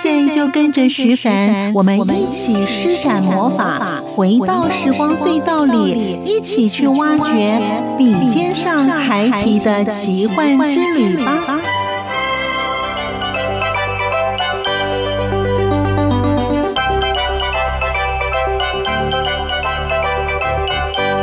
[0.00, 7.60] 现在就跟着徐凡，我们一起施展魔法，回到时光隧道里，一起去挖掘
[7.98, 11.60] 笔尖上孩提的奇幻之旅吧。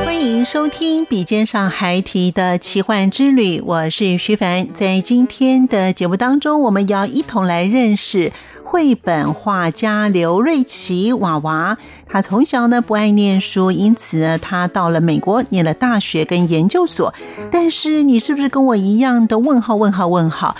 [0.03, 4.67] 欢迎收听《笔尖上孩提的奇幻之旅》，我是徐凡。
[4.73, 8.33] 在今天的节目当中，我们要一同来认识。
[8.75, 17.13] 绘本画家刘瑞奇娃娃，他从小呢不爱念书，因此呢他到了美国念了大学跟研究所。
[17.49, 20.57] 但是你是不是跟我一样的问号问号问号？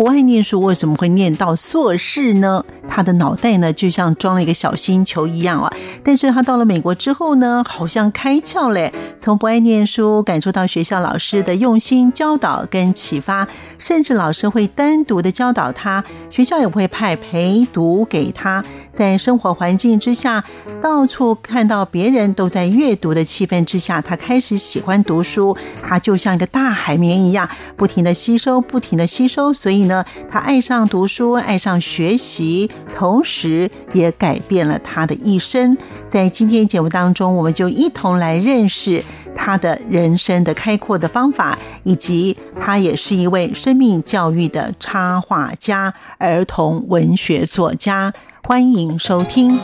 [0.00, 2.64] 不爱念书，为什么会念到硕士呢？
[2.88, 5.70] 他的脑袋呢，就像装了一个小星球一样啊！
[6.02, 18.64] 但是他到了美国之后呢，好像开窍嘞，从不爱念书，感受到学校老师的用心教导跟启发，甚至老师会单独的教导他，学校也会派陪读给他。
[18.92, 20.44] 在生活环境之下，
[20.82, 25.56] 到处看到别人都在阅读的气氛之下，他开始喜欢读书。
[25.82, 29.52] 他就像一个大海绵一样，不停的吸收，不停的吸收。
[29.52, 35.76] 所以呢，他爱上读书，爱上学习，同时也改变了他的一生。
[36.08, 39.02] 在今天节目当中，我们就一同来认识
[39.34, 48.12] 他的人生的开阔的方法，以及他也是一位生命教育的插画家、儿童文学作家。
[48.42, 49.58] 欢迎收听。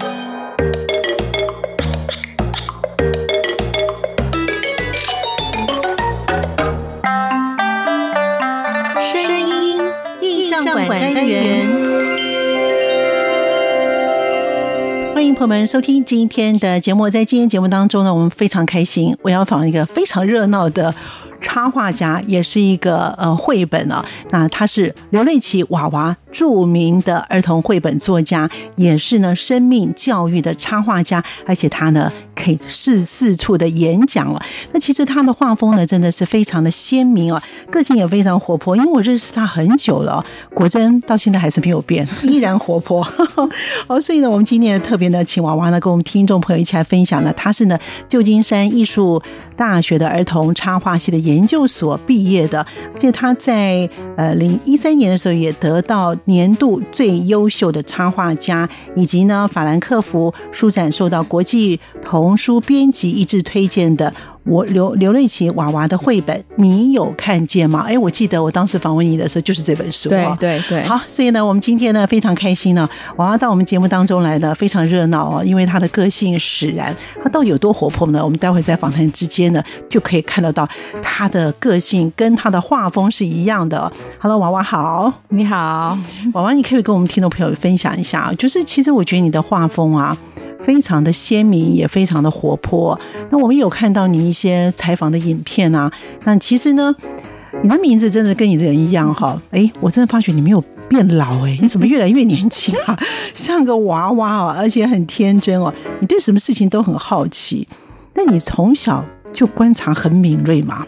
[9.00, 9.80] 声音
[10.20, 11.68] 印象馆单元，
[15.14, 17.10] 欢迎朋友们收听今天的节目。
[17.10, 20.94] 在今天节目当中呢，我们非常开心，我要访一个非常热闹的。
[21.40, 34.42] 插画家也是一个呃绘本啊，那他是刘瑞奇娃娃著名的儿童绘本作家，也是呢生命教育的插画家，而且他呢可以四四处的演讲了。
[34.72, 38.76] 那其实他的画风呢真的是非常的鲜明啊，个性也非常活泼。
[38.76, 43.02] 因为我认识他很久了，果真到现在还是没有变，依然活泼。
[43.86, 49.22] 好，所以呢，我们今天特别呢请娃娃呢跟我们听众朋友一起来分享呢，他是呢旧金山艺术
[49.56, 51.25] 大学的儿童插画系的。
[51.26, 64.14] 研究所毕业的，而且他在呃零一三年的时候也得到年度最优秀的插画家，以及呢法兰克福书展受到国际童书编辑一致推荐的。
[64.46, 67.84] 我刘刘瑞琪娃娃的绘本，你有看见吗？
[67.88, 70.08] 哎，我记得我当时访问你的时候，就是这本书。
[70.08, 70.84] 对对对。
[70.84, 78.24] 好，所以呢，我们今天呢非常开心呢，娃娃到我们节目当中来呢非常热闹哦，因为他的个性使然，他到底有多活泼呢？
[78.24, 80.68] 我们待会在访谈之间呢，就可以看得到
[81.02, 83.92] 他的个性跟他的画风是一样的。
[84.20, 85.98] Hello，娃娃好，你好，
[86.34, 90.16] 娃娃，你可以跟我们听众朋友分享一下，就是其实我觉得你的画风啊。
[90.66, 92.98] 非常的鲜明，也非常的活泼。
[93.30, 95.88] 那我们有看到你一些采访的影片啊。
[96.24, 96.92] 那其实呢，
[97.62, 99.40] 你的名字真的跟你的人一样哈。
[99.52, 102.98] 哎，我真的发觉你没有变老哎，你怎么越来越年轻啊？
[103.32, 105.72] 像个娃娃哦，而且很天真哦。
[106.00, 107.68] 你对什么事情都很好奇。
[108.14, 110.84] 那你从小就观察很敏锐吗？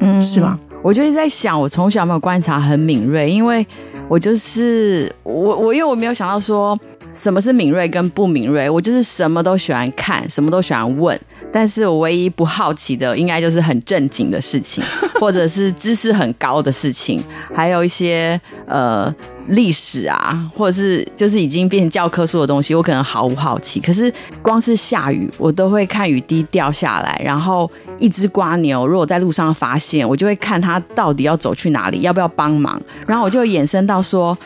[0.00, 0.58] 嗯，是吗？
[0.82, 3.64] 我就在想，我从小没有观察很敏锐，因为
[4.08, 6.76] 我就是我我因为我没有想到说。
[7.16, 8.68] 什么是敏锐跟不敏锐？
[8.68, 11.18] 我就是什么都喜欢看，什么都喜欢问，
[11.50, 14.84] 但是我唯一不好奇的，应该就是很正经的事情，
[15.18, 17.24] 或者是知识很高的事情，
[17.54, 19.12] 还有一些呃
[19.48, 23.80] 历史啊，或者是就是已经变成教科书的东西，我可能毫无好奇。
[23.80, 24.12] 可是
[24.42, 32.78] 光是下雨，我都会看雨滴掉下来，然后一只瓜牛如果在路上发现，我就会看它到底要走去哪里，要不要帮忙，
[33.08, 34.36] 然后我就衍生到说。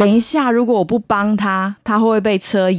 [0.00, 2.70] 等一下，如果我不帮他，他会不会被车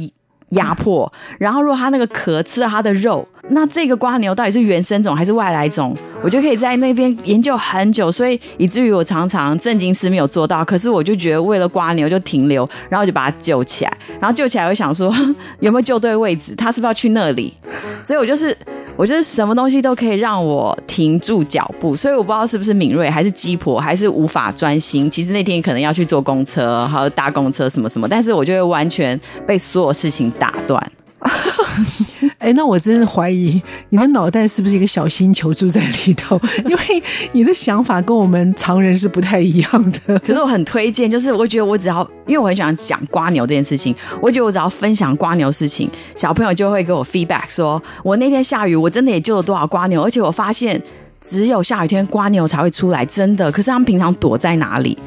[0.48, 1.12] 压迫。
[1.38, 5.94] 然后如果他那个壳吃了他的肉，那这个瓜牛到底是原生种还是外来种？
[6.22, 15.12] 我就可以在那边研究很久，所以以至于我常常正经事没有做到，可是我就觉得为了瓜牛就停留，然后就把它救起来，然后救起来我想说
[15.58, 17.52] 有没有救对位置，它是不是要去那里？
[18.02, 18.56] 所以我就是
[18.96, 25.10] 我就是什么东西都可以让我停住脚步，所以我不知道是不是敏锐还是鸡婆还是无法专心。
[25.10, 30.92] 其实那天可能要去坐公车，还有搭公车什么什么，但是我就会完全被所有事情打断。
[32.42, 36.40] 哎，那我真的怀疑你的脑袋是不是一个小星球住在里头？
[36.68, 40.18] 因为你的想法跟我们常人是不太一样的。
[40.18, 50.82] 可是我很推荐，就是我觉得我只要，因为我很喜欢讲瓜牛这件事情，我觉得我只要分享瓜牛事情，小朋友就会给我 feedback，说我那天下雨，我真的也救了多少瓜牛，而且我发现
[51.20, 53.52] 只有下雨天瓜牛才会出来，真的。
[53.52, 54.98] 可是他们平常躲在哪里？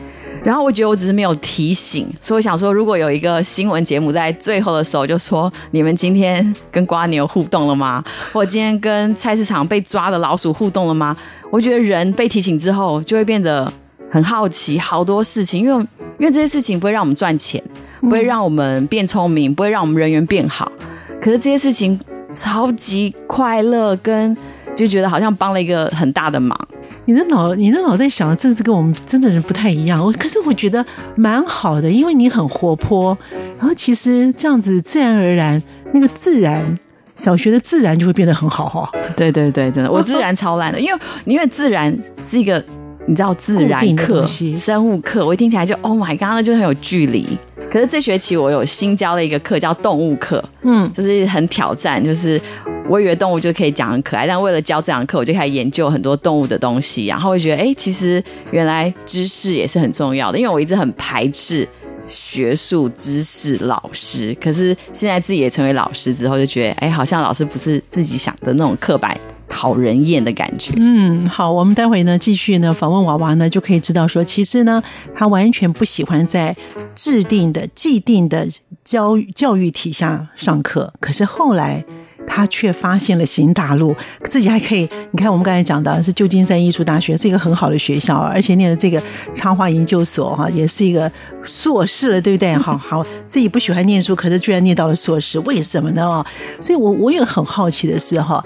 [0.46, 8.04] 然后我觉得我只是没有提醒，所以我想说，如果有一个新闻节目在最后的时候就说你们今天跟瓜牛互动了吗？
[8.32, 11.18] 或今天跟菜市场被抓的老鼠互动了吗？
[11.50, 13.72] 我觉得人被提醒之后就会变得
[14.08, 15.84] 很好奇，好多事情，因为
[16.20, 17.62] 因为这些事情不会让我们赚钱，
[18.02, 20.72] 不会让我们变聪明，不会让我们人缘变好，
[21.20, 22.00] 可是这些事情
[22.32, 24.38] 超级快乐，跟
[24.76, 26.56] 就觉得好像帮了一个很大的忙。
[27.06, 30.04] 你的脑，你的脑袋想的真的是跟我们真的人不太一样。
[30.04, 30.86] 我可是我觉得
[31.16, 33.18] 蛮好的，因为你很活泼，
[33.60, 35.62] 然后其实这样子自然而然，
[35.94, 36.78] 那个自然
[37.16, 38.90] 小学的自然就会变得很好哈。
[39.16, 42.64] 对对对，真的，我自然超烂的，因为因为自然是一个
[43.06, 44.26] 你知道自然课、
[44.58, 47.38] 生物课，我一听起来就 Oh my God，那就很有距离。
[47.72, 52.40] 可是这学期我有新教了一个课，叫动物课，嗯，就是很挑战，就是
[52.88, 61.68] 我以为动物就可以讲很可爱，但为了教这堂课，我就开始研究很多动物的东西，然后会觉得，哎，其实原来知识也是很重要的，因为我一直很排斥
[62.08, 69.18] 学术知识老师，可是现在自己也成为老师之后，就觉得，哎，好像老师不是自己想的那种刻板。
[69.48, 70.74] 讨人厌的感觉。
[70.76, 74.84] 嗯，好，我们待会呢继续呢访问娃娃呢，就可以知道说，其实呢，
[75.14, 76.54] 他完全不喜欢在
[76.96, 78.48] 制定的既定的
[78.84, 81.86] 教教育体下上课，可是后来
[82.28, 84.88] 他却发现了新大陆，自己还可以。
[85.12, 89.02] 你看，我们刚才讲的是旧金山艺术大学是一个很好的学校，而且念的这个
[89.34, 91.12] 插画研究所哈，也是一个
[91.44, 92.54] 硕士了，对不对？
[92.56, 96.26] 好 好，自己不喜欢念书，可是居然念到了硕士，为什么呢？
[96.60, 98.44] 所以我我也很好奇的是哈。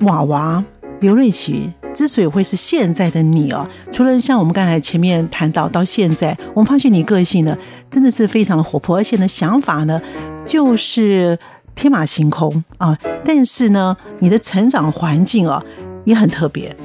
[0.00, 0.62] 娃娃
[1.00, 7.56] 刘瑞琪之所以会是现在的你哦，除了像我们刚才前面谈到，到现在我们发现你个性呢，
[7.90, 9.98] 真的是非常的活泼，而且呢想法呢
[10.44, 11.38] 就是
[11.80, 12.98] 天马行空啊。
[13.24, 15.64] 但是呢，你的成长环境啊
[16.04, 16.76] 也很特别。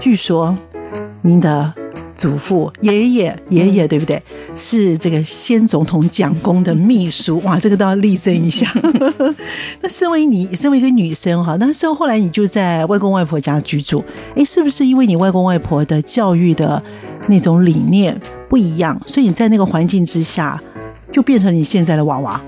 [0.00, 0.56] 据说
[1.22, 1.72] 您的。
[2.14, 4.22] 祖父、爷爷、爷爷，对不对？
[4.54, 8.70] 是这个先总统蒋公的秘书，哇，这个都要立正一下。
[9.80, 14.04] 那身为你，身为一个女生哈，那时后来你就在外公外婆家居住，
[14.36, 16.80] 哎，是不是因为你外公外婆的教育的
[17.26, 20.60] 那种理念不一样，所以你在那个环境之下，
[21.10, 22.40] 就变成你现在的娃娃？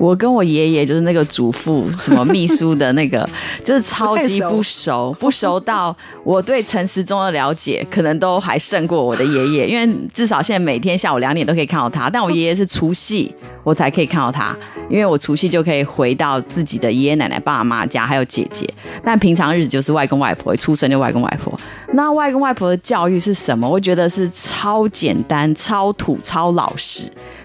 [0.00, 3.28] 我跟我爷爷就是那个祖父什么秘书的那个，
[3.62, 5.94] 就是超级不熟，不熟到
[6.24, 12.08] 我对陈时中的了解可能都还胜过我的爷爷，因为至少现在每天下午两点都可以看到他。
[12.08, 13.30] 但我爷爷是除夕
[13.62, 14.56] 我才可以看到他，
[14.88, 18.66] 因为我除夕就可以回到自己的爷爷奶奶、爸妈家，还有姐姐。
[19.04, 21.52] 但平常日子就是外公外婆，出生就外公外婆。
[21.92, 23.68] 那外公外婆的教育是什么？
[23.68, 27.02] 我觉得是超简单、超土、超老实，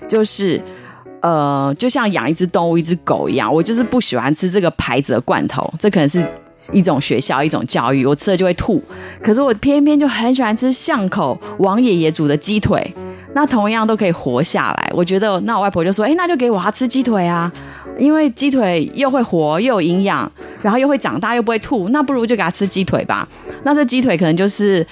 [0.07, 0.62] 就是。
[1.25, 6.23] 呃，就像养一只动物，一只狗一样，我就是不喜欢吃这个牌子的罐头，这可能是
[6.71, 8.80] 一种学校一种教育，我吃了就会吐。
[9.23, 12.94] 可是我偏偏就很喜欢吃巷口王爷爷煮的鸡腿，
[13.33, 14.92] 那同样都可以活下来。
[14.94, 17.52] 我觉得，那我外婆就说：“哎，那就给我吃鸡腿啊，
[17.97, 23.28] 因为鸡腿又会活又有营养，然后又会长大又不会吐，那不如就给他吃鸡腿吧。”
[23.66, 24.85] 那这鸡腿可能就是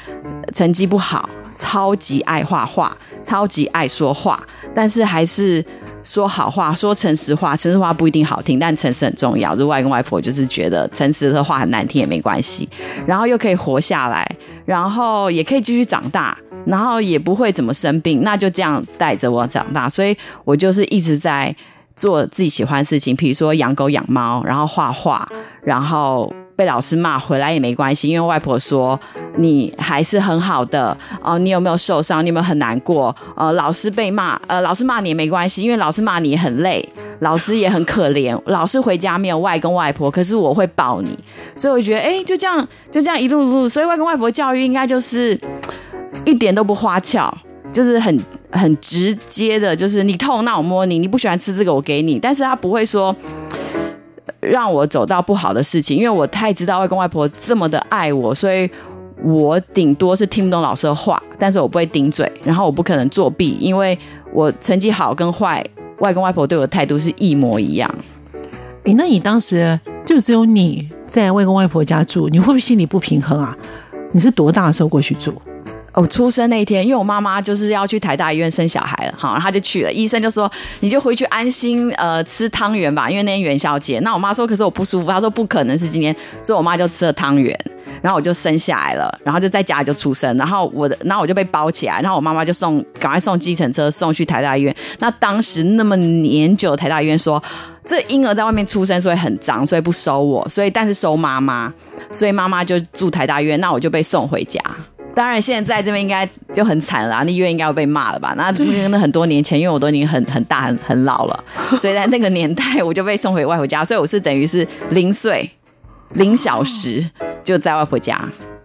[0.52, 4.42] 成绩不好，超级爱画画，超级爱说话，
[4.74, 5.64] 但是还是。
[6.06, 9.56] 说好话，说诚实话，诚实话不一定好听，但诚实很重要。
[9.56, 12.68] 就外公外婆就是觉得诚实的话很难听也没关系，
[13.08, 14.30] 然后又可以活下来，
[14.66, 19.88] 然后也可以继续长大，然后也不会怎么生病，那就这样带着我长大。
[19.88, 21.56] 所以我就是一直在
[21.96, 25.26] 做自己喜欢的事情，比如说养狗养猫，然后画画，
[25.64, 26.30] 然后。
[26.56, 29.00] 被老师骂回来也没关系，因为外婆说
[29.38, 31.38] 你还是很好的哦。
[31.40, 32.24] 你有没有受伤？
[32.24, 33.16] 你有没有很难过？
[33.36, 36.88] 呃，老师被骂，呃，老师骂你也没关系，因为老师骂你很累，
[37.20, 38.40] 老师也很可怜。
[38.46, 41.18] 老师回家没有外公外婆，可是我会抱你，
[41.56, 43.68] 所以我觉得，哎，就这样，就这样一路路。
[43.68, 45.40] 所以外公外婆教育应该就是
[46.26, 47.36] 一点都不花俏，
[47.72, 48.20] 就是很
[48.52, 53.16] 很直接的，就是你痛那我摸你，你不喜欢吃这个我给你，但是他不会说
[54.40, 58.70] 让我走到不好的事情，因为我太知道外公外婆这么的爱我，所以
[59.24, 63.98] 我顶多是听不懂老师的话，但是我不会顶嘴，然后我不可能作弊，因为
[64.32, 65.66] 我成绩好跟坏，
[66.00, 67.90] 外公外婆对我的态度是一模一样。
[68.84, 73.58] 哎，那你当时就只有你在外公外婆家住，你会不会心里不平衡啊？
[74.12, 75.34] 你是多大的时候过去住？
[75.94, 79.92] 哦，出生那一天，因为我妈妈就是要去台大医院生小孩了，好，她就去了。
[79.92, 87.56] 医生就说：“你就回去安心呃吃汤圆吧，因为那天元宵节。”那我妈说：“可是我不舒服。”她说：“不可能是今天。”所以我妈就吃了汤圆，
[88.02, 94.76] 然后我就生下来了，然后就在家里就出生，然后我的，然后我就被包起来，然后我妈妈就送赶快送计程车送去台大医院。
[94.98, 97.42] 那当时那么年久，台大医院说
[97.86, 101.72] 这婴儿在外面出生，所以很脏，所以不收我，所以但是收妈妈，
[102.10, 104.60] 所以妈妈就住台大医院，那我就被送回家。
[105.16, 108.34] 当然，现在这边应该就很惨了，那医院应该要被骂了吧？
[108.36, 108.50] 那
[108.90, 111.44] 那很多年前，因为我都已经很很大很很老了，
[111.78, 115.48] 所以在那个年代我就被送回外婆家，所以我是等于是零岁
[116.14, 117.08] 零小时
[117.44, 118.20] 就在外婆家，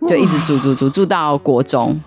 [0.07, 2.01] 就一直住住住住到国中。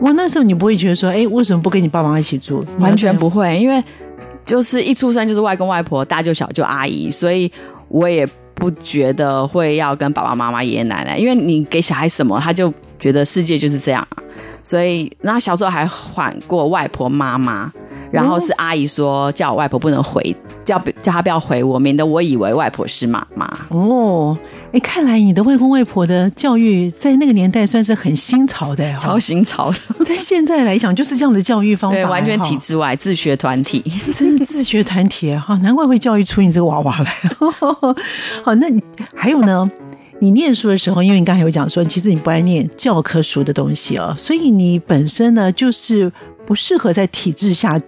[0.00, 2.62] 哇，那时候你不会觉得说，哎，为什么不跟你爸妈一起住？
[2.78, 3.82] 完全不会，因为
[4.44, 7.50] 就是一出生就是外公外婆，大舅小舅阿姨，所以
[7.88, 8.28] 我也。
[8.60, 14.06] 不觉得会要跟爸爸妈妈、爷爷奶奶，因为你给小孩什么，他就觉得世界就是这样。
[14.62, 17.72] 所以，那小时候还喊过外婆妈妈，
[18.10, 23.48] 然后是阿姨说叫我外婆不能回，叫叫她不要回我，免得我以为外婆是妈妈。
[23.68, 24.36] 哦，
[24.72, 30.04] 哎，看来你的外公外婆的教育在那个年代算是很新潮的，超新潮的。
[30.04, 33.82] 在现在来讲，就是这样的教育方法，完全体制外自学团体，
[34.14, 37.12] 真是自学团体哈，难怪会教育出你这个娃娃来。
[38.42, 38.66] 好，那
[39.14, 39.70] 还有呢？
[40.20, 46.12] 你念书的时候，因为你刚才有讲说，其实你不爱念教科书的东西哦，所以你本身呢就是
[46.46, 47.80] 不适合在体制下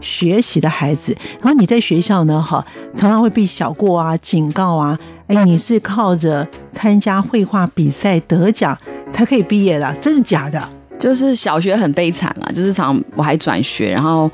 [0.00, 1.16] 学习的孩子。
[1.40, 4.96] 然后你在学校呢，哈，常常会被小过啊、警告啊。
[5.26, 8.78] 哎，你是靠着参加绘画比赛得奖
[9.10, 10.68] 才可以毕业的，真的假的？
[11.00, 14.30] 就是小学很悲惨了，就是常我还转学，然后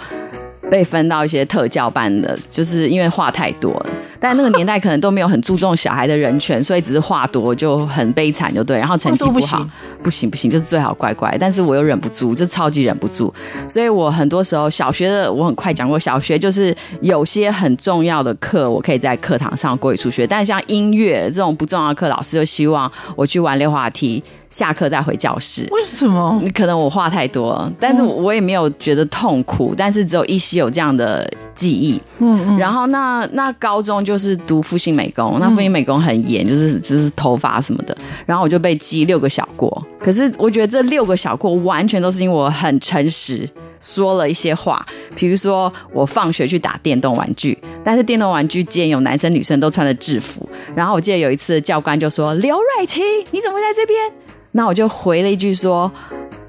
[0.71, 3.87] 被分到一些特教班的，就是因为话太多了。
[4.23, 8.79] 但那个年代可能都没有很注重小孩的人权，所以只是话多就很悲惨，就对。
[8.79, 9.67] 然后成绩不好，
[10.01, 11.37] 不行不行，就是最好乖乖。
[11.41, 13.35] 但是我又忍不住，就超级忍不住。
[13.67, 20.25] 所以我很多时候小学的我很快讲过，小学就是有些很重要的课，我可以在课堂上过去数学。
[20.25, 25.67] 但是像音乐这种不重要的课，老师就希望我去玩溜滑梯，下课再回教室。
[25.73, 26.41] 为什么？
[26.55, 32.01] 可能我话太多，但是我也没有觉得痛苦，但是只有依稀有这样的记忆。
[32.21, 32.57] 嗯嗯。
[32.57, 34.12] 然后那那高中就。
[34.13, 39.83] 就是读复兴美工，那复兴美工很严，就是就是头发什么的，然后我就被记六个小过。
[39.99, 43.49] 可是我觉得这六个小过完全都是因为我很诚实，
[43.81, 44.85] 说了一些话，
[45.17, 53.01] 比如说我放学去打电动玩具，但是电动玩具间有男生女生都穿着制服，然后我记得有一次教官就说刘瑞琪
[53.31, 53.99] 你怎么会在这边？
[54.51, 55.91] 那我就回了一句说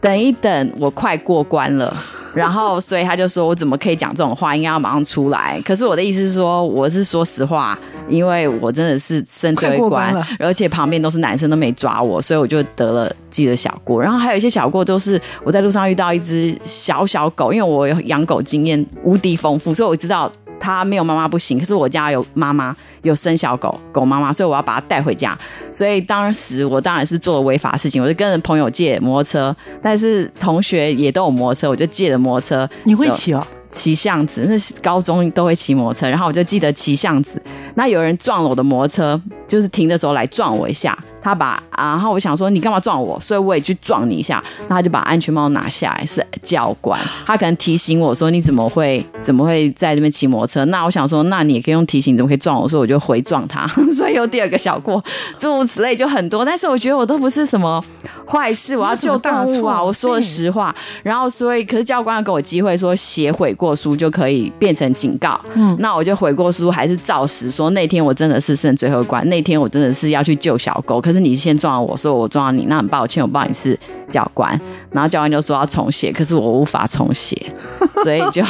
[0.01, 1.95] 等一等，我快过关了。
[2.43, 4.55] 然后，所以他就说：“我怎么可以讲这种话？
[4.55, 7.77] 应该要马上出来。”可是我的意思是说，我是说实话，
[8.09, 14.01] 因为我真的是升最后一关，而且旁边都是男生都没抓我，所以我就得了记了小过。
[14.01, 20.31] 然后还有一些小过都是我在路上遇到一只小小狗，因为我有养狗经验无敌丰富，所以我知道。
[20.63, 25.37] 他没有妈妈不行，可是我家有妈妈，有生小狗狗妈妈，所以我要把它带回家。
[25.69, 32.69] 所以当时我当然是做了违法事情，我就跟朋友借摩托车，但是同学也都有摩托车，我就借了摩托车。
[32.85, 33.45] 你会骑哦？
[33.69, 37.41] 骑巷子，那是高中都会骑摩托车，然后我就记得骑巷子，
[37.75, 40.97] 那有人撞了我的摩托车，就是停的时候来撞我一下。
[41.23, 44.43] 他把啊，然后我想说你干嘛撞我，所以我也去撞你一下。
[44.67, 50.65] 那他就把安全帽拿下来，是教官，他可能提醒我说你怎么会怎么会在这边骑摩托车？
[50.65, 52.67] 那我想说，那你也可以用提醒，怎么可以撞我？
[52.67, 53.65] 所以我就回撞他，
[53.95, 55.01] 所以有第二个小过，
[55.37, 56.43] 诸如此类就很多。
[56.43, 57.81] 但是我觉得我都不是什么
[58.27, 60.75] 坏事，我要救动物啊，我说了实话。
[61.03, 65.39] 然后所以，可是教官要给我机会说写悔过书就可以变成警告。
[65.53, 71.12] 嗯，那我就悔过书还是照实说，那天我真的是剩最后一关，那天我真的是要去救小狗，可。
[71.13, 74.59] 是你先撞了我，说我撞到你，那很抱歉，我不知道你是教官。
[74.91, 77.39] 然后教官就说要重写，可是我无法重写，
[78.03, 78.43] 所以就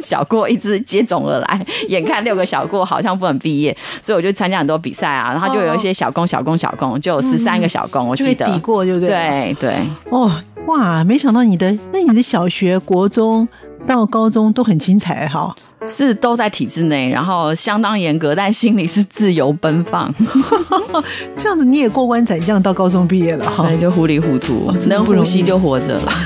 [0.00, 1.66] 小过一直接踵而来。
[1.88, 9.08] 眼看六个小过好像不能毕业，所以我就参加很多比赛啊，然后就有一些小工、小工、小工，就有十三个小功，我记得比过，对不对？
[9.08, 9.86] 对对。
[10.10, 10.30] 哦
[10.66, 13.48] 哇，没想到你的那你的小学、国中
[13.86, 20.12] 到高中都很精彩哈，是都在体制内，然后相当严格，但心里是自由奔放。
[21.36, 26.12] 这样子你也过关斩将到高中毕业了哈，就糊里糊涂，哦、能呼吸就活着了。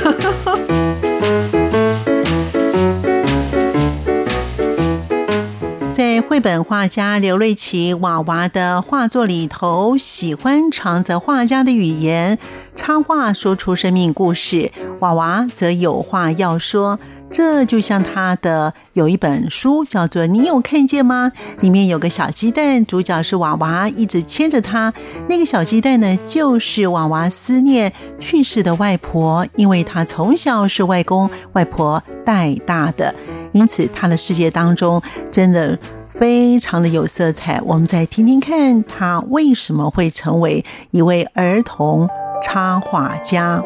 [5.95, 12.39] 在绘本画家刘瑞琪娃娃的画作里头，喜欢藏着画家的语言，
[12.77, 14.71] 插画说出生命故事。
[15.01, 17.01] 娃娃则有话要说。
[17.29, 21.33] 这就像他的有一本书叫做《你有看见吗》？
[21.61, 24.95] 里面有个小鸡蛋，主角是娃娃，一直牵着他。
[25.29, 33.13] 那个小鸡蛋呢，就是娃娃思念去世的外婆，因为他从小是外公外婆带大的，
[33.51, 35.03] 因此他的世界当中
[35.33, 35.77] 真的
[36.09, 37.61] 非常的有色彩。
[37.63, 42.09] 我们再听听看，他为什么会成为一位儿童
[42.43, 43.63] 插画家。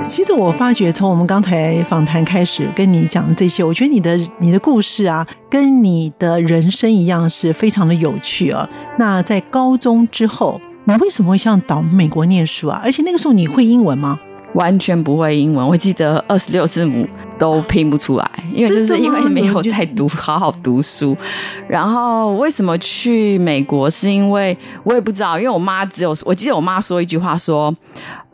[0.00, 8.68] 其实我发觉，从我们刚才访谈开始跟你讲的这些，我觉得你的你的故事啊，跟你的人生一样，是非常的有趣啊。
[8.96, 12.80] 那在高中之后，你为什么会想到美国念书啊？
[12.82, 14.18] 而且那个时候你会英文吗？
[14.54, 17.06] 完全不会英文，我记得二十六字母
[17.38, 21.16] 都拼不出来，因为就是因为没有在读 好好读书。
[21.68, 23.88] 然后为什么去美国？
[23.90, 27.74] 是因为我也不知道，因为我妈只有我记得我妈说一句话说。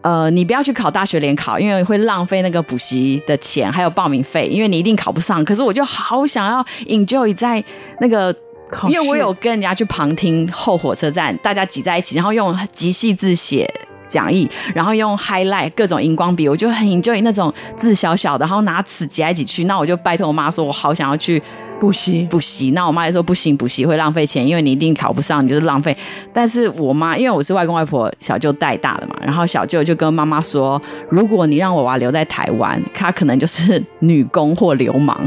[0.04, 5.42] 呃，你不要去考大学联考，因为会浪费那个补习的钱，还有报名费，因为你一定考不上。
[5.47, 7.64] 可是我就好想要 enjoy 在
[8.00, 8.30] 那个，
[8.87, 13.66] 因为我有跟人家去旁听后火车站，大家挤在一起，然后用极细字写
[14.14, 19.64] 讲义，然后用 highlight 各种荧光笔，我就很 enjoy 那种字小小的，然后拿尺挤来挤去。
[19.64, 21.42] 那我就拜托我妈说，我好想要去。
[21.80, 25.94] 补习补习，那我妈就说不行，补习会浪费钱，因为你一定考不上，你就是浪费。
[26.33, 30.80] 但是我妈，因为我是外公外婆小舅带大的嘛，然后小舅就跟妈妈说，
[31.11, 35.18] 如果你让我娃留在台湾，她可能就是女工或流氓，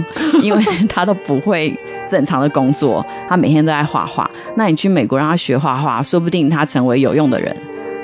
[0.42, 1.78] 因为她都不会
[2.10, 4.28] 正常的工作，她每天都在画画。
[4.56, 7.56] 那你去美国让她学画画，说不定她成为有用的人。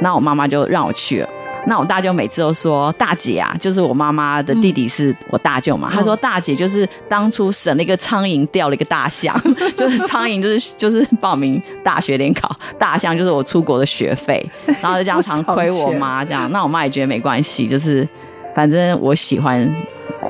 [0.02, 1.30] 那我妈妈就让我去了。
[1.66, 5.90] 那我大舅每次都说大姐啊，就是我妈妈的弟弟是我大舅嘛。
[5.94, 9.34] 他说大姐就是当初省了一个苍蝇，掉了一个大象，
[9.78, 14.46] 就是苍蝇就是就是报名大学联考，大象就是我出国的学费，
[14.82, 16.52] 然后就这样常亏我妈 这样。
[16.52, 18.06] 那我妈也觉得没关系，就是
[18.54, 19.74] 反正我喜欢。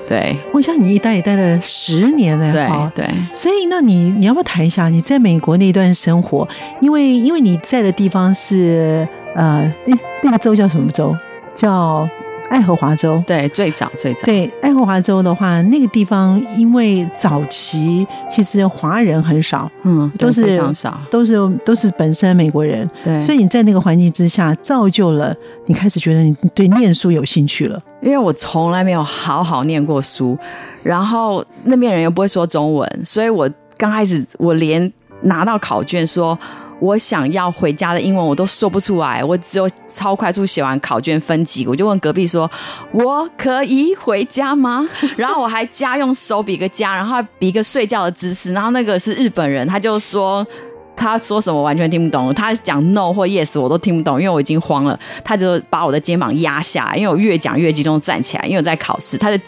[0.08, 3.10] 对，我想你一待也待了十年了，对对。
[3.32, 6.48] 所以那你你要不要谈一下你在美国那段生活？
[6.80, 9.08] 因为因为你在的地方是。
[9.36, 11.16] 呃，那那个州叫什么州？
[11.54, 12.08] 叫
[12.50, 13.24] 爱荷华州。
[13.26, 14.22] 对，最早最早。
[14.26, 22.88] 对，爱荷华州的话，那个地方因为早期其实华人很少，嗯，都是非常少，都是都是本身美国人。
[23.04, 27.80] 对，所以你在那个环境之下，造就了你开始觉得你对念书有兴趣了。
[28.02, 30.38] 因为我从来没有好好念过书，
[30.84, 34.92] 然后那边人又不会说中文，所以我刚开始我连
[35.22, 36.38] 拿到考卷说。
[36.84, 42.50] 我想要回家的英文我都说不出来，我只有超快速写完考卷分级，我就问隔壁说
[42.92, 50.46] ：“我可以回家吗？” 然后我还加用手比个加，然后比个睡觉的姿势，然后那个是日本人，他就说
[50.94, 59.42] 他说什么完全听不懂，他讲 no 或 yes 我都听不懂，因为我已经慌了，他就把我的肩膀压下，因为我越讲越激动，站起来，因为我在考试，他就。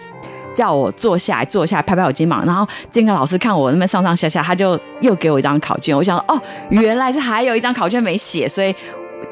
[0.56, 5.96] 叫我坐下来，坐下来，拍拍我肩膀，然后监考老师看我那边上上下下，他就又给我一张考卷。
[5.96, 8.74] 我想，哦，原来是还有一张考卷没写，所以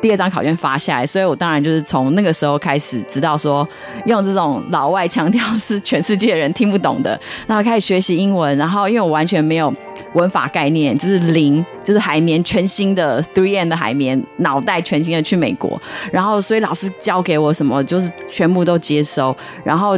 [0.02, 1.08] 第二张考卷发下来。
[1.08, 3.66] 所以我当然就是从那个时候开始知道说，
[4.06, 8.58] 用这种老外腔调是全世界人听不懂的，然后开始学习英文。
[8.58, 9.74] 然后因为我完全没有
[10.14, 15.82] 文法概念，就是零，就是海绵全新的 three n 的海绵，脑袋全新的去美国，
[16.12, 19.34] 然后所以老师教给我什么，就是全部都接收，
[19.64, 19.98] 然后。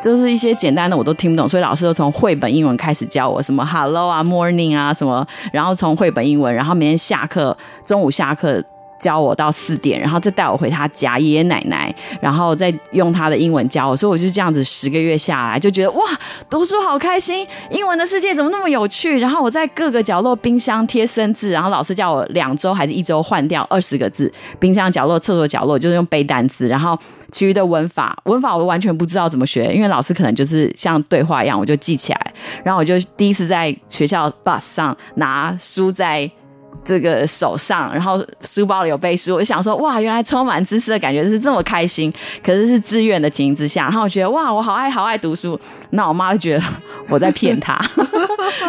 [0.00, 8.64] 就是一些简单的我都听不懂，所以老师就从绘本英文开始教我什么 hello 啊 morning 啊什么，然后从绘本英文，然后每天下课中午下课。
[9.00, 16.04] 教我到四点，然后再带我回他家爷爷奶奶，然后再用他的英文教我，所以我就这样子十个月下来，就觉得哇，
[16.48, 19.18] 读书好开心，英文的世界怎么那么有趣？
[19.18, 26.98] 然后我在各个角落冰箱贴生字，然后老师叫我两周还是一周换掉 二十个字，冰箱角落、厕所角落就是用背单词，然后
[27.32, 32.32] 其余的文法文法我完全不知道怎么学，因为老师可能就是像对话一样，我就记起来，
[32.62, 36.30] 然后我就第一次在学校 bus 上拿书在。
[36.84, 42.12] 这个手上，然后书包里有背书，我就想说，哇，原来充满知识的感觉是这么开心。
[42.42, 45.58] 可是是自愿的情形之下，然后我觉得，哇，我好爱好爱读书。
[45.90, 46.64] 那我妈就觉得
[47.08, 47.78] 我在骗她。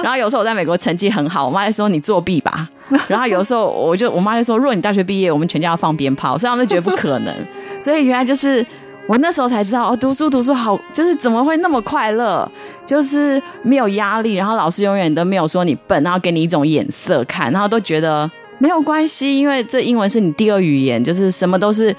[0.04, 2.68] 然后有时候我在美国成绩很好，我妈就说你作弊吧。
[3.08, 6.38] 然后有时候我就我妈就说，如果你大学毕业，我们全家要放鞭炮。
[6.38, 7.34] 所以他们就觉得不可能。
[7.80, 8.66] 所以原来就是。
[9.12, 12.50] 我那时候才知道哦，读书读书好，就是怎么会那么快乐？
[12.86, 21.94] 就是没有压力，然后老师永远都没有说你笨，然后给你一种眼色看，然后都觉得没有关系，因为这英文是你第二语言，就是什么都是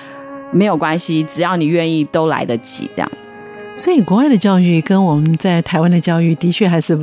[0.52, 3.36] 没有关系，只要你愿意，都来得及这样子。
[3.76, 6.98] 所以国外的教育跟我们在台湾的教育的确还是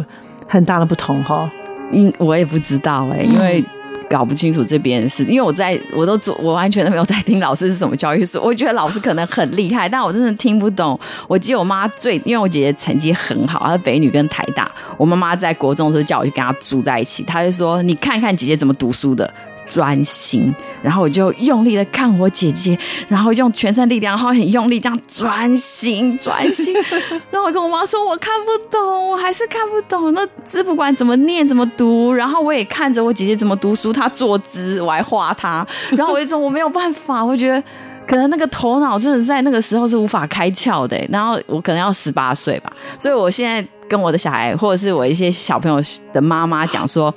[0.48, 1.48] 很大的不同哈。
[1.92, 3.64] 嗯，我也不知道哎，因为。
[4.10, 8.42] 搞不清楚这边是，因为我在我都做，我完全都没有在听老师是什么教育书。
[8.44, 11.00] 我觉得老师可能很厉害，但我真的听不懂。
[11.28, 14.70] 我记得我妈最，因为我姐姐成绩很好，她北女跟台大。
[14.98, 19.32] 我妈妈在国中的时候叫我去跟她住在一起，她就说：“你看看姐姐怎么读书的。”
[19.72, 22.78] 专心，然后我就用力的看我姐姐，
[23.08, 26.74] 然后用全身力量，然后很用力这样专心专心。
[27.30, 30.12] 然后我跟我妈说，我看不懂，我还是看不懂。
[30.14, 35.66] 那字不管怎么念怎么读，然后我也看着我姐姐怎么读书，她坐姿我还画她。
[35.96, 37.62] 然后我就说我没有办法，我觉得
[38.08, 41.00] 可能那个头脑真的在那个时候是无法开窍的。
[41.10, 47.14] 然后我可能要十八岁吧，所以我现在跟我的小孩或者是我一些小朋友的妈妈讲说。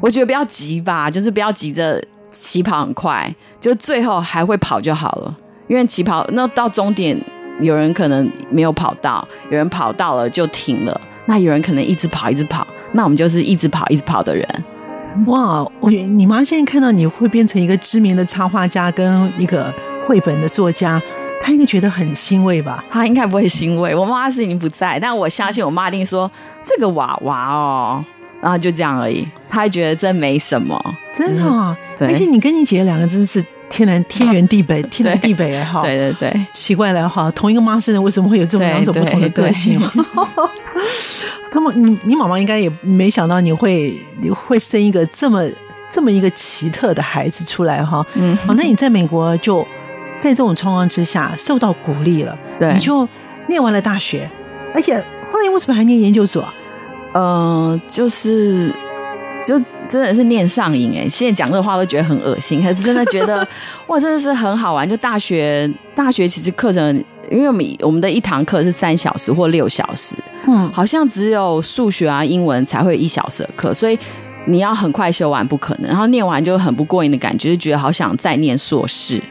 [0.00, 2.00] 我觉得不要急吧，就是不要急着
[2.30, 5.36] 起跑很快，就最后还会跑就好了。
[5.66, 7.20] 因为起跑那到终点，
[7.60, 14.46] 有人可能没有跑到，有人跑到了就停了，那有人可能一直跑一直跑，那我们就是一直跑一直跑的人。
[15.26, 19.74] 哇，我觉得你妈现在看到你会变成一个知名的插画家跟一个
[20.06, 21.02] 绘本的作家，
[21.40, 22.84] 她应该觉得很欣慰吧？
[22.90, 26.30] 他应该不会欣慰，我妈妈是已经不在，但我相信我妈一定说
[26.62, 28.04] 这个娃娃哦。
[28.40, 30.80] 然后就这样而已，他还觉得这没什么，
[31.12, 31.76] 真的。
[32.06, 35.82] 而且你跟你姐两个真是天南天圆地北， 天南地北哎哈。
[35.82, 39.80] 对对对，奇怪了哈，同一个妈生的，为什么会有这种两种不同的个性？
[41.50, 45.42] 他们，你你妈妈应该也没想到你会你会生一个这么
[45.90, 48.06] 这么一个奇特的孩子出来哈。
[48.14, 49.66] 嗯，好，那你在美国就
[50.18, 53.08] 在这种状况之下受到鼓励了，对，你就
[53.46, 54.28] 念完了大学，
[54.74, 54.96] 而且
[55.32, 56.44] 后来为什么还念研究所？
[57.12, 58.70] 呃，就是，
[59.44, 61.08] 就真的是念上瘾哎！
[61.08, 63.46] 现在讲这话都觉得很恶心，还是真的觉得
[63.88, 64.86] 哇，真的是很好玩。
[64.88, 70.14] 就大学，大学其实课程，因为我们我们的一堂课是三小时或六小时，
[70.46, 73.98] 嗯，好像只有数学啊、英文才会一小时的课，所以
[74.44, 75.88] 你要很快修完不可能。
[75.88, 79.22] 然后念完就很不过瘾的感觉，就觉得好想再念硕士。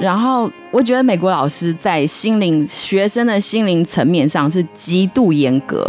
[0.00, 5.86] 然后我觉得美国老师在心灵学生的心灵层面上是极度严格，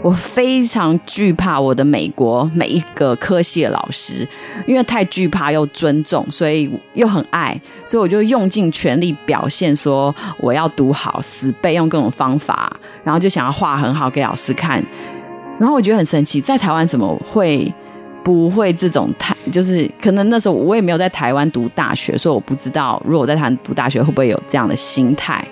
[0.00, 4.26] 我非常惧怕我的美国每一个科系的老师，
[4.66, 14.82] 因为太惧怕又尊重，所以又很爱，所以我就用尽全力表现说我要读好，死背用各种方法，然后就想要画很好给老师看，
[15.58, 17.70] 然后我觉得很神奇，在台湾怎么会？
[18.22, 25.44] 不会这种太，就是可能那时候我也没有在台湾读大学，所以我不知道如果我在台湾读大学会不会有这样的心态。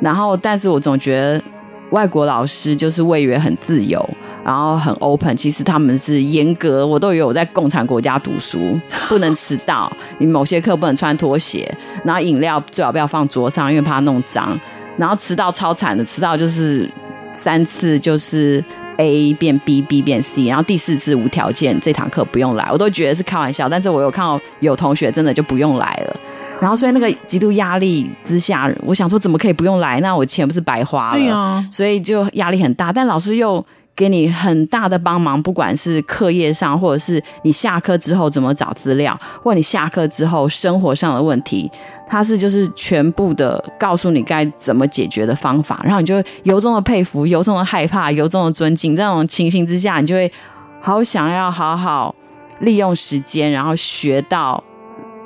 [0.00, 1.42] 然后，但是我总觉得
[1.90, 4.04] 外国老师就是位于很自由，
[4.44, 5.36] 然后很 open。
[5.36, 11.72] 其实他们是严格，我都以为我在共产国家读书，不能迟到，你某些课不能穿拖鞋，
[12.04, 14.58] 然后饮料最好不要放桌上，因为怕弄脏。
[14.96, 16.88] 然后迟到超惨的，迟到就是
[17.32, 18.64] 三次就是。
[19.02, 23.68] A 变 B，B 变 C，然后第四次无条件这堂课不用来，我都觉得是开玩笑。
[23.68, 26.16] 但是我有看到有同学真的就不用来了，
[26.60, 29.98] 然后所以那个极度压力之下，我想说怎么可以不用来？
[30.00, 31.18] 那我钱不是白花了？
[31.18, 32.92] 对啊，所以就压力很大。
[32.92, 33.64] 但老师又。
[33.94, 41.70] 给你很大的帮忙，不管是课业上，或者是你下课之后怎么找资料，或你下课之后生活上的问题，
[42.06, 48.96] 他是就是全部的告诉你该怎么解决的方法，然后你就由衷的佩服，由衷的害怕，由衷的尊敬。
[48.96, 50.32] 这种情形之下，你就会
[50.80, 52.14] 好想要好好
[52.60, 54.62] 利用时间，然后学到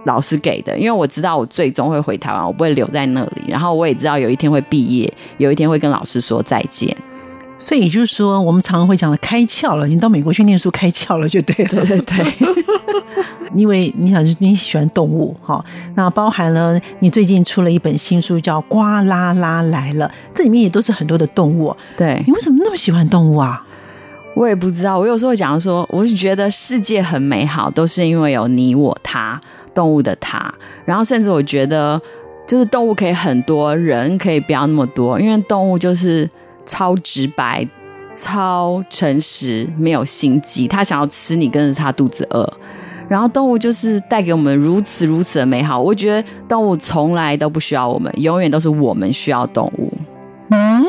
[0.05, 0.76] 老师给的。
[0.76, 3.44] 因为我知道我最终会回台湾，我不会留在那里。
[3.46, 6.94] 然后我也知道有一天会毕业，有一天会跟老师说再见。
[7.59, 9.87] 所以也就是说，我们常常会讲的开窍了。
[9.87, 11.71] 你到美国去念书，开窍了就对了。
[11.71, 12.35] 对对对，
[13.57, 15.64] 因为你想，你喜欢动物哈，
[15.95, 21.75] 那包含了你最近出了一本新书，叫《呱啦啦来了》，这里面也都是很多的动物。
[21.97, 23.64] 对你为什么那么喜欢动物啊？
[24.35, 24.99] 我也不知道。
[24.99, 29.40] 我有时候讲说，我是觉得世界很美好，都是因为有你、我、他，
[29.75, 30.55] 动物的他。
[30.85, 31.99] 然后甚至我觉得，
[32.47, 36.29] 就是动物可以很多，人可以不要那么多，因为动物就是。
[36.66, 37.66] 超直白，
[38.12, 40.66] 超诚实，没有心机。
[40.68, 42.52] 他想要吃你，跟着他肚子饿。
[43.09, 45.81] 然后动物就是带给我们如此如此的美好。
[45.81, 49.92] 我觉得动物从来都不需要我们，永远都是我们需要动物。
[50.50, 50.85] 嗯，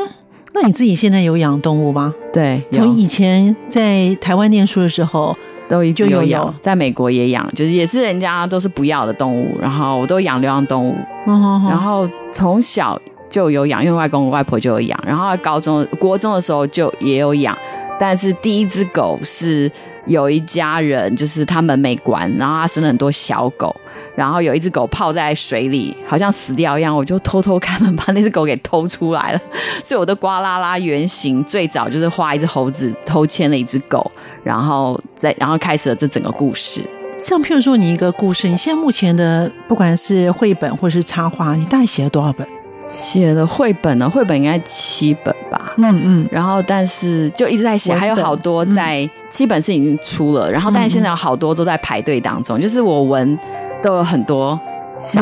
[0.52, 2.12] 那你自己现在有养动物吗？
[2.32, 5.36] 对，从以前在台湾念书的时候
[5.68, 10.96] 都已经有养，在美国也养，就是也是人家都是不要的动物，然后我都养流浪动物。
[11.24, 13.00] 然后从小。
[13.28, 17.56] 就有养，因为外公外婆就有养，然后高中、国中的时候就也有养，
[17.98, 19.70] 但是第一只狗是
[20.06, 23.74] 有一家人就是他门没关，然后他生了很多小狗，
[24.16, 29.40] 然后有一只狗泡在水里，好像死掉一样，我就偷偷开门把那只狗给偷出来了。
[29.84, 34.10] 所以我的瓜拉拉原型最早就是画一只猴子偷牵了一只狗，
[34.42, 36.82] 然后再然后开始了这整个故事。
[37.18, 42.46] 像譬如说你一个故事，你现在目前的不管是绘本或是插画，你大概写了多少本？
[42.88, 45.72] 写的绘本呢，绘本应该七本吧。
[45.76, 53.38] 嗯嗯，然后但是就一直在写，还有好多在七本是已经出了，然后但是现在有好多都在排队当中，就是我文
[53.82, 54.58] 都有很多。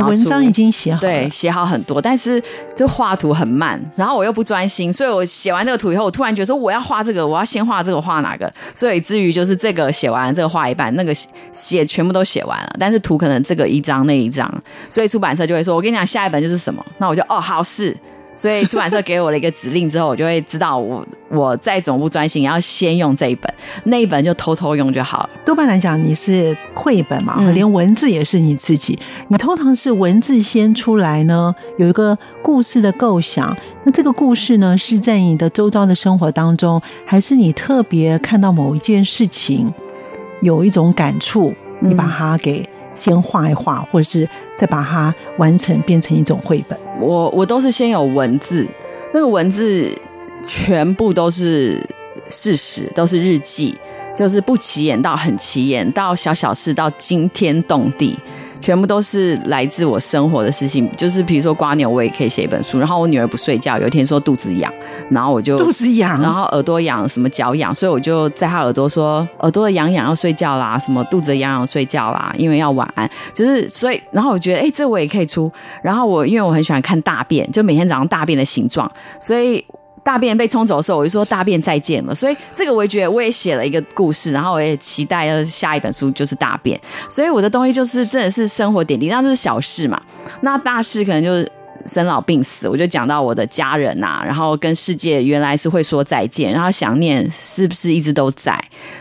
[0.07, 2.43] 文章已经写好，对，写好很多，但是
[2.75, 8.51] 这画图很慢，然后我又不专心，所以我写完这个图以后，我突然觉得说我要画这个，我要先画这个，画哪个？
[8.75, 11.15] 所以至于就是这个写完，这个画一半，那个
[11.53, 14.51] 写全部都写完了，但是图可能这个一张那一张，
[14.89, 16.85] 所以出版社就会说，我跟你讲，下一本就是什么？
[16.99, 17.97] 那我就哦，好是。
[18.37, 23.53] 所以出版社给我了一个指令之后，我就会知道我我在总部专心，要先用这一本，
[23.85, 25.31] 那一本就偷偷用就好了。
[25.45, 28.99] 多半来讲，你是绘本嘛，连文字也是你自己。
[29.29, 33.57] 你通常是文字先出来呢，有一个故事的构想。
[33.85, 39.73] 那这个故事呢，是在你的周遭的生活当中，还是你特别看到某一件事情，
[40.43, 42.69] 有一种感触，你把它给。
[42.97, 46.77] 先画一画，或者是再把它完成，变成一种绘本。
[46.99, 48.67] 我我都是先有文字，
[49.15, 49.97] 那个文字
[50.43, 51.81] 全部都是
[52.29, 53.77] 事实，都是日记，
[54.15, 58.19] 就是不起眼到很起眼，到小小事到惊天动地。
[58.67, 62.81] 全部都是来自我生活的事情，就是比如说瓜牛，我也可以写一本书。
[62.81, 64.75] 然后我女儿不睡觉，有一天说肚子痒，
[65.09, 73.09] 然后我就肚子痒，然后耳朵痒，什么脚痒，所以我就在她耳朵说耳朵的痒痒要睡觉啦，什么肚子痒痒睡觉啦，因为要晚安。
[73.33, 75.49] 就是所以，然后我觉得哎，这我也可以出。
[75.81, 79.65] 然后我因为我很喜欢看大便，就每天早上大便的形状，所以。
[80.07, 82.15] 大便被冲走的时候，我就说大便再见了。
[82.15, 86.81] 所以这个我也觉得，我也写了一个故事，然后我也期待要下一本书就是大便。
[87.09, 90.01] 所以我的东西就是真的是生活点滴，那这是小事嘛。
[90.43, 91.51] 那大事可能就是
[91.87, 98.57] 生老病死，我就讲到我的家人呐，然后跟世界原来是会说再见，然后想念是不是一直都在，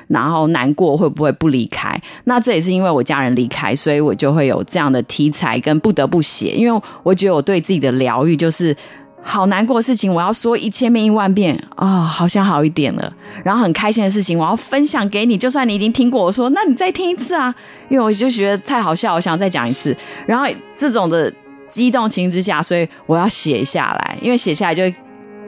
[0.08, 2.02] 然后难过会不会不离开？
[2.24, 8.76] 那这也是因为我家人离开，所以我就会有这样的题材跟不得不写，因为我觉得我对自己的疗愈就是。
[9.28, 13.12] 好难过的事情，我要说一千遍一万遍啊，好像好一点了。
[13.44, 17.54] 然后很开心的事情，我要分享给你，就算你已经听过，我说那你再听一次啊，
[17.90, 19.98] 因为我就觉得太好笑，我想再讲一次。
[20.28, 20.46] 然后
[20.78, 21.34] 这种的
[21.68, 24.96] 激动情之下，所以我要写下来，因为写下来就会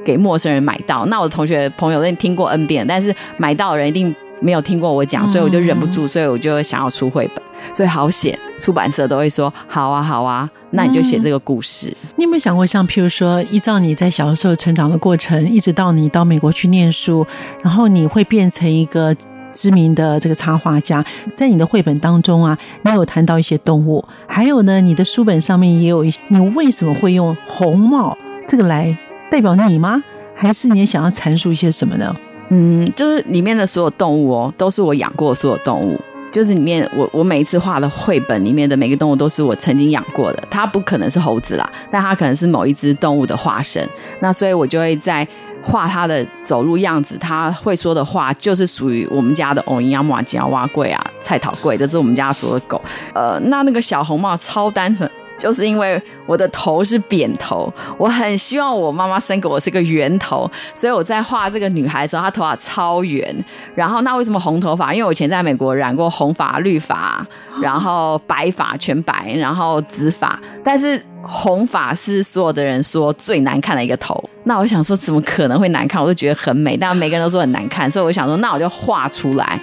[0.04, 1.06] 给陌生人买到。
[1.06, 4.16] 那我的同学朋友，你听过 N 遍，但是买到的人一定。
[4.42, 8.38] 没有听过我讲，所以我就忍不住，所以我就想要出绘本，所以好写。
[8.60, 11.96] 出版社都会说好啊，好啊，那你就写这个故事。
[12.16, 17.26] 你有没有想过，像譬如说，依照你在小的时候成长的过程，一直到你到美国去念书，
[17.64, 19.16] 然后你会变成一个
[19.54, 28.98] 知名的这个插画家，在你的绘本当中啊，你有谈到一些动物，还有呢，你的书本上面也有一些，你为什么会用红帽这个来
[29.30, 30.04] 代表你吗？
[30.36, 32.16] 还是你想要阐述一些什么呢？
[32.50, 36.00] 嗯，就是里面的所有动物哦，都是我养过所有动物。
[36.30, 40.44] 就是里面我我每一次画的绘本里面的每个动物都是我曾经养过的。
[40.52, 43.90] 它不可能是猴子啦，但它可能是某一只动物的化身。
[44.20, 45.26] 那所以我就会在
[45.64, 52.80] 画它的走路样子，它会说的话就是属于我们家的欧尼亚马吉奥瓦贵啊、菜桃贵，这是我们家所有的狗。
[53.16, 55.10] 呃，那那个小红帽超单纯。
[55.38, 63.46] 就是因为我的头是扁头，我很希望我妈妈生给我是个圆头，所以我在画这个女孩的时候，她头发超圆。
[63.76, 64.94] 然后那为什么红头发？
[64.94, 67.26] 因为我以前在美国染过红发、绿发，
[67.62, 70.40] 然后白发全白，然后紫发。
[70.64, 74.22] 但是红发是所有的人说最难看的一个头。
[74.44, 76.02] 那我想说，怎么可能会难看？
[76.02, 79.60] 我就觉得很美，但每个人都说很难看，所以我想说，那我就画出来。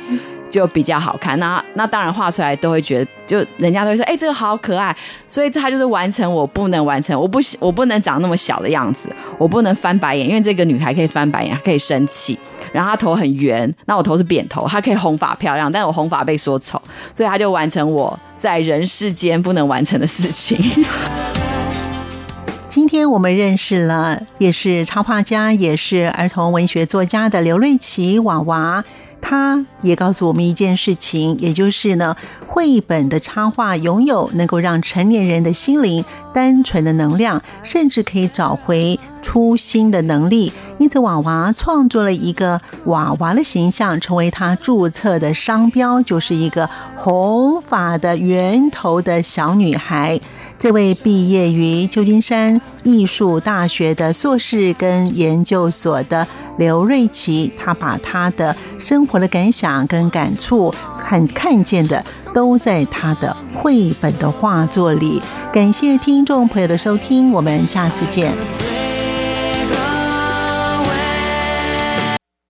[0.49, 12.39] 就比较好看，那那当然画出来都会觉得，就人家都会说，哎，这个好可爱，所以这它就是完成我不能完成，我不我不能长那么小的样子，我不能翻白眼，因为这个女孩可以翻白眼，可以生气，
[12.73, 16.81] 然后她头很圆，那我头是扁头，她可以红发漂亮，但我红发被说丑，
[17.13, 20.59] 所以她就完成我在人世间不能完成的事情。
[22.69, 28.85] 今天我们认识了，也是插画家，也是儿童文学作家的刘瑞琪娃娃。
[29.27, 32.15] 他也告诉我们一件事情，也就是呢，
[32.47, 40.53] 绘本的插画拥有能够让成年人的心灵单纯的能量，甚至可以找回初心的能力。
[40.77, 50.21] 因此，娃娃创作了一个娃娃的形象，成为他注册的商标，就是一个红发的圆头的小女孩。
[50.65, 65.21] 这位毕业于旧金山艺术大学的硕士跟研究所的刘瑞琪，他把他的生活的感想跟感触，很看见的都在他的绘本的画作里。
[65.53, 68.33] 感谢听众朋友的收听，我们下次见。